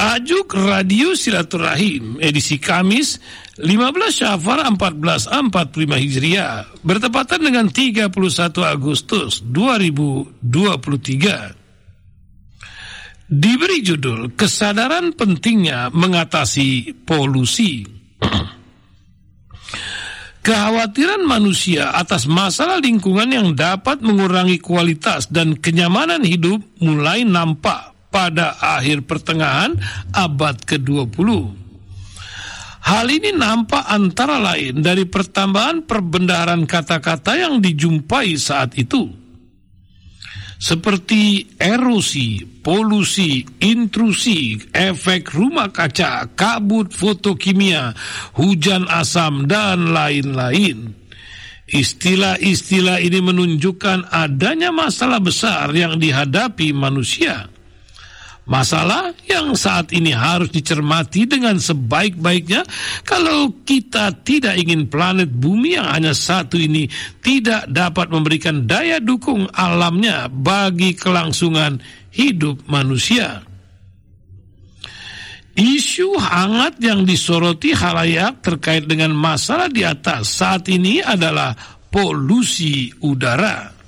[0.00, 3.20] Tajuk Radio Silaturahim edisi Kamis
[3.60, 5.28] 15 Syafar 1445
[5.76, 8.08] Hijriah bertepatan dengan 31
[8.64, 10.40] Agustus 2023.
[13.28, 17.84] Diberi judul Kesadaran Pentingnya Mengatasi Polusi.
[20.48, 28.58] Kekhawatiran manusia atas masalah lingkungan yang dapat mengurangi kualitas dan kenyamanan hidup mulai nampak pada
[28.58, 29.78] akhir pertengahan
[30.10, 31.60] abad ke-20.
[32.80, 39.06] Hal ini nampak antara lain dari pertambahan perbendaharaan kata-kata yang dijumpai saat itu.
[40.60, 47.96] Seperti erosi, polusi, intrusi, efek rumah kaca, kabut fotokimia,
[48.36, 50.92] hujan asam, dan lain-lain.
[51.70, 57.48] Istilah-istilah ini menunjukkan adanya masalah besar yang dihadapi manusia
[58.50, 62.66] Masalah yang saat ini harus dicermati dengan sebaik-baiknya
[63.06, 66.90] kalau kita tidak ingin planet bumi yang hanya satu ini
[67.22, 71.78] tidak dapat memberikan daya dukung alamnya bagi kelangsungan
[72.10, 73.46] hidup manusia.
[75.54, 81.54] Isu hangat yang disoroti halayak terkait dengan masalah di atas saat ini adalah
[81.86, 83.79] polusi udara.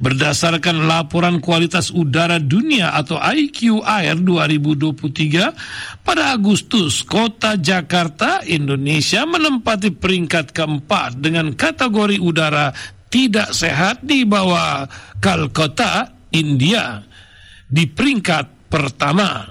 [0.00, 10.56] Berdasarkan laporan kualitas udara dunia atau IQAir 2023, pada Agustus, kota Jakarta, Indonesia menempati peringkat
[10.56, 12.72] keempat dengan kategori udara
[13.12, 14.88] tidak sehat di bawah
[15.20, 17.04] Calcutta, India,
[17.68, 19.44] di peringkat pertama.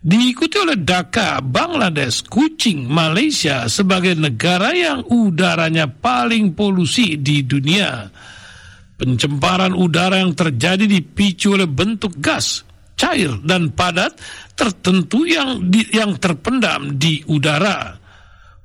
[0.00, 8.08] Diikuti oleh Dhaka, Bangladesh, Kuching, Malaysia sebagai negara yang udaranya paling polusi di dunia.
[9.00, 12.68] Pencemaran udara yang terjadi dipicu oleh bentuk gas,
[13.00, 14.12] cair dan padat
[14.52, 17.96] tertentu yang di, yang terpendam di udara.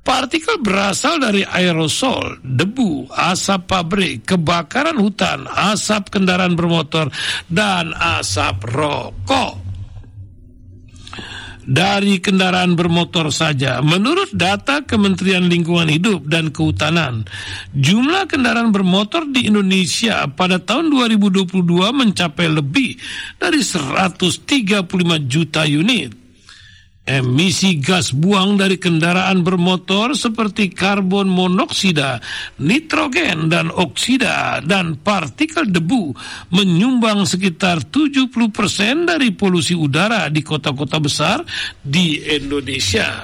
[0.04, 7.10] Partikel berasal dari aerosol, debu, asap pabrik, kebakaran hutan, asap kendaraan bermotor,
[7.50, 9.65] dan asap rokok
[11.66, 13.82] dari kendaraan bermotor saja.
[13.82, 17.26] Menurut data Kementerian Lingkungan Hidup dan Kehutanan,
[17.74, 21.50] jumlah kendaraan bermotor di Indonesia pada tahun 2022
[21.90, 22.96] mencapai lebih
[23.36, 24.86] dari 135
[25.26, 26.25] juta unit.
[27.06, 32.18] Emisi gas buang dari kendaraan bermotor seperti karbon monoksida,
[32.58, 36.10] nitrogen dan oksida dan partikel debu
[36.50, 38.26] menyumbang sekitar 70%
[39.06, 41.46] dari polusi udara di kota-kota besar
[41.78, 43.22] di Indonesia.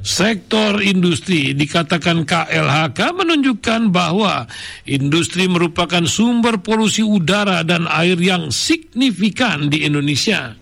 [0.00, 4.48] Sektor industri dikatakan KLHK menunjukkan bahwa
[4.88, 10.61] industri merupakan sumber polusi udara dan air yang signifikan di Indonesia.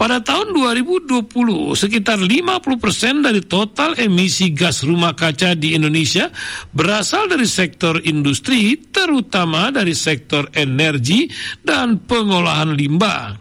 [0.00, 1.28] Pada tahun 2020,
[1.76, 6.32] sekitar 50% dari total emisi gas rumah kaca di Indonesia
[6.72, 11.28] berasal dari sektor industri, terutama dari sektor energi
[11.60, 13.36] dan pengolahan limbah.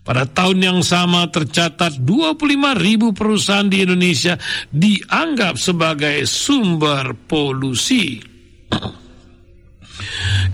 [0.00, 2.40] Pada tahun yang sama tercatat 25
[2.80, 4.40] ribu perusahaan di Indonesia
[4.72, 8.33] dianggap sebagai sumber polusi.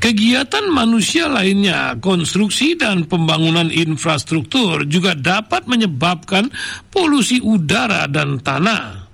[0.01, 6.49] Kegiatan manusia lainnya, konstruksi dan pembangunan infrastruktur juga dapat menyebabkan
[6.89, 9.13] polusi udara dan tanah.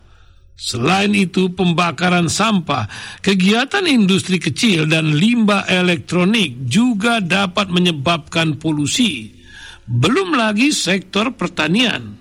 [0.55, 2.87] Selain itu, pembakaran sampah,
[3.19, 9.35] kegiatan industri kecil, dan limbah elektronik juga dapat menyebabkan polusi.
[9.85, 12.15] Belum lagi sektor pertanian.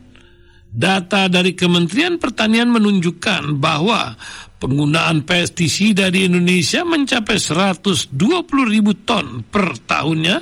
[0.76, 4.20] Data dari Kementerian Pertanian menunjukkan bahwa
[4.66, 8.18] Penggunaan pestisida di Indonesia mencapai 120
[8.66, 10.42] ribu ton per tahunnya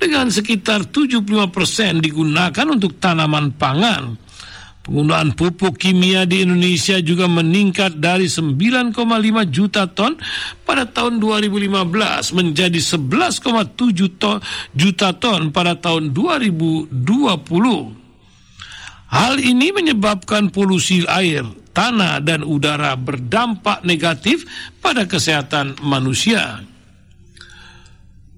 [0.00, 4.16] dengan sekitar 75 persen digunakan untuk tanaman pangan.
[4.80, 8.96] Penggunaan pupuk kimia di Indonesia juga meningkat dari 9,5
[9.52, 10.16] juta ton
[10.64, 13.76] pada tahun 2015 menjadi 11,7
[14.72, 16.96] juta ton pada tahun 2020.
[19.12, 21.44] Hal ini menyebabkan polusi air,
[21.80, 24.44] tanah, dan udara berdampak negatif
[24.84, 26.60] pada kesehatan manusia.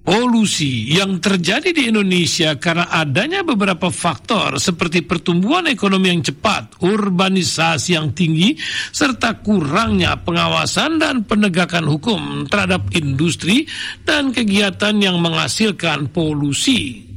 [0.02, 7.94] Polusi yang terjadi di Indonesia karena adanya beberapa faktor seperti pertumbuhan ekonomi yang cepat, urbanisasi
[7.94, 8.58] yang tinggi,
[8.90, 13.62] serta kurangnya pengawasan dan penegakan hukum terhadap industri
[14.02, 17.11] dan kegiatan yang menghasilkan polusi.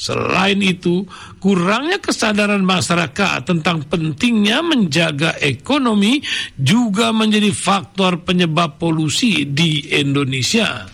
[0.00, 1.04] Selain itu,
[1.44, 6.24] kurangnya kesadaran masyarakat tentang pentingnya menjaga ekonomi
[6.56, 10.88] juga menjadi faktor penyebab polusi di Indonesia.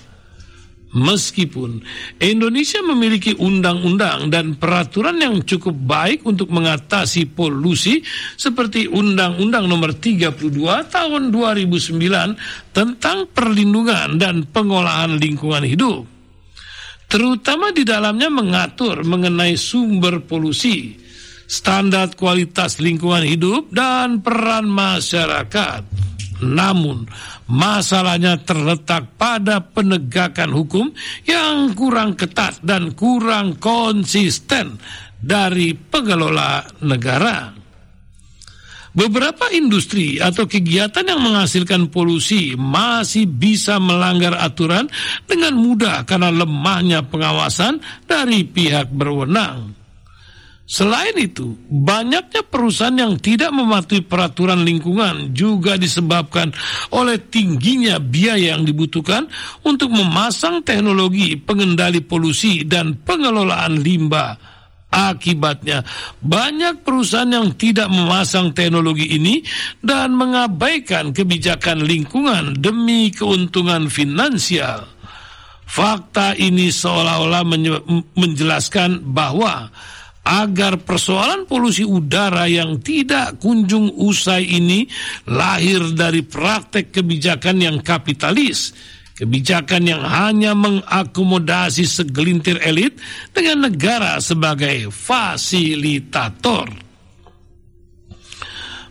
[0.97, 1.87] Meskipun
[2.19, 8.03] Indonesia memiliki undang-undang dan peraturan yang cukup baik untuk mengatasi polusi
[8.35, 10.41] seperti Undang-Undang Nomor 32
[10.89, 16.16] Tahun 2009 tentang perlindungan dan pengolahan lingkungan hidup.
[17.07, 20.99] Terutama di dalamnya mengatur mengenai sumber polusi,
[21.47, 25.87] standar kualitas lingkungan hidup dan peran masyarakat.
[26.43, 27.09] Namun,
[27.49, 30.87] masalahnya terletak pada penegakan hukum
[31.25, 34.77] yang kurang ketat dan kurang konsisten
[35.17, 37.66] dari pengelola negara.
[38.93, 44.87] Beberapa industri atau kegiatan yang menghasilkan polusi masih bisa melanggar aturan
[45.27, 49.77] dengan mudah karena lemahnya pengawasan dari pihak berwenang.
[50.67, 56.51] Selain itu, banyaknya perusahaan yang tidak mematuhi peraturan lingkungan juga disebabkan
[56.91, 59.31] oleh tingginya biaya yang dibutuhkan
[59.63, 64.56] untuk memasang teknologi pengendali polusi dan pengelolaan limbah.
[64.97, 65.85] Akibatnya,
[66.25, 69.45] banyak perusahaan yang tidak memasang teknologi ini
[69.85, 74.89] dan mengabaikan kebijakan lingkungan demi keuntungan finansial.
[75.69, 77.45] Fakta ini seolah-olah
[78.17, 79.69] menjelaskan bahwa
[80.25, 84.89] agar persoalan polusi udara yang tidak kunjung usai ini
[85.29, 88.73] lahir dari praktek kebijakan yang kapitalis,
[89.17, 93.01] kebijakan yang hanya mengakomodasi segelintir elit
[93.33, 96.69] dengan negara sebagai fasilitator.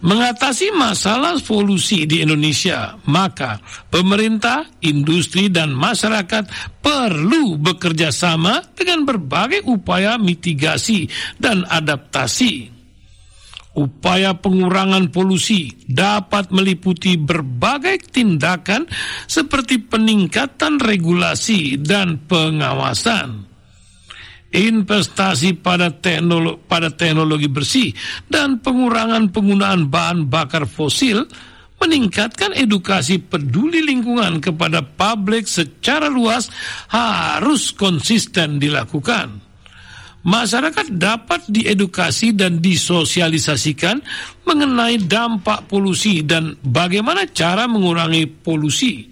[0.05, 3.57] Mengatasi masalah polusi di Indonesia, maka
[3.89, 6.45] pemerintah, industri, dan masyarakat
[6.77, 11.09] perlu bekerja sama dengan berbagai upaya mitigasi
[11.41, 12.74] dan adaptasi.
[13.75, 18.87] Upaya pengurangan polusi dapat meliputi berbagai tindakan
[19.27, 23.51] seperti peningkatan regulasi dan pengawasan
[24.55, 27.91] investasi pada teknologi, pada teknologi bersih
[28.31, 31.27] dan pengurangan penggunaan bahan bakar fosil
[31.75, 36.47] meningkatkan edukasi peduli lingkungan kepada publik secara luas
[36.87, 39.44] harus konsisten dilakukan.
[40.25, 44.01] Masyarakat dapat diedukasi dan disosialisasikan
[44.41, 49.05] mengenai dampak polusi dan bagaimana cara mengurangi polusi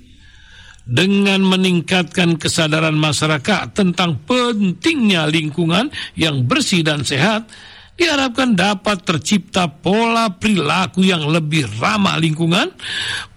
[0.83, 7.47] dengan meningkatkan kesadaran masyarakat tentang pentingnya lingkungan yang bersih dan sehat,
[7.93, 12.73] diharapkan dapat tercipta pola perilaku yang lebih ramah lingkungan,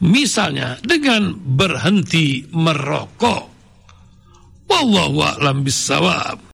[0.03, 3.53] misalnya dengan berhenti merokok.
[4.67, 6.43] Wallahu a'lam bisawab.